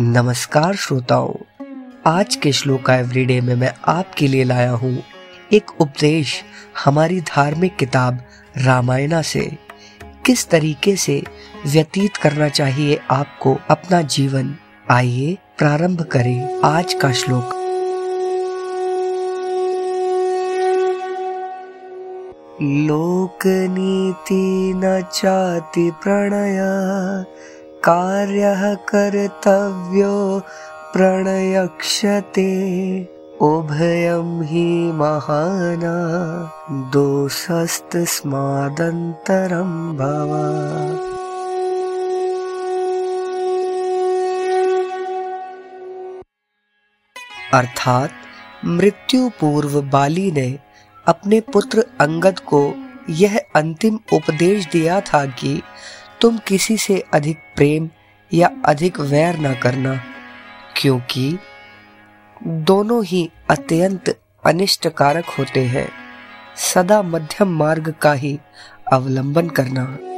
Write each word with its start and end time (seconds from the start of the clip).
नमस्कार 0.00 0.76
श्रोताओं 0.76 1.34
आज 2.06 2.36
के 2.36 2.50
श्लोक 2.52 2.88
एवरीडे 2.90 3.40
में 3.40 3.54
मैं 3.54 3.72
आपके 3.88 4.26
लिए 4.28 4.44
लाया 4.44 4.70
हूँ 4.70 4.92
एक 5.52 5.70
उपदेश 5.80 6.32
हमारी 6.84 7.20
धार्मिक 7.20 7.76
किताब 7.76 8.18
रामायणा 8.56 9.20
से 9.22 9.40
किस 10.26 10.48
तरीके 10.50 10.96
से 10.96 11.22
व्यतीत 11.66 12.16
करना 12.16 12.48
चाहिए 12.48 12.98
आपको 13.10 13.56
अपना 13.70 14.02
जीवन 14.16 14.54
आइए 14.90 15.36
प्रारंभ 15.58 16.02
करें 16.12 16.60
आज 16.64 16.94
का 16.94 17.12
श्लोक 17.12 17.54
लोकनीति 22.62 24.42
न 24.76 25.00
चाति 25.12 25.90
प्रणया 26.02 26.72
कार्य 27.84 28.50
कर्तव्यो 28.88 30.12
प्रणयक्षते 30.92 32.44
उभयम् 33.42 34.44
हि 34.50 34.62
महाना 35.00 35.96
दोषस्तस्मादन्तरं 36.92 37.96
भव 39.96 40.32
अर्थात 47.54 48.10
मृत्यु 48.64 49.28
पूर्व 49.40 49.80
बाली 49.90 50.30
ने 50.30 50.48
अपने 51.06 51.40
पुत्र 51.52 51.84
अंगद 52.00 52.38
को 52.48 52.62
यह 53.10 53.38
अंतिम 53.56 53.98
उपदेश 54.12 54.66
दिया 54.72 55.00
था 55.08 55.24
कि 55.38 55.52
तुम 56.24 56.36
किसी 56.38 56.76
से 56.76 57.02
अधिक 57.14 57.38
प्रेम 57.56 57.88
या 58.32 58.48
अधिक 58.64 59.00
वैर 59.00 59.38
ना 59.38 59.52
करना 59.54 59.94
क्योंकि 60.76 61.38
दोनों 62.68 63.02
ही 63.04 63.28
अत्यंत 63.50 64.08
अनिष्ट 64.44 64.88
कारक 64.88 65.24
होते 65.38 65.64
हैं 65.64 65.86
सदा 66.64 67.00
मध्यम 67.02 67.56
मार्ग 67.56 67.94
का 68.02 68.12
ही 68.14 68.38
अवलंबन 68.92 69.48
करना 69.48 69.84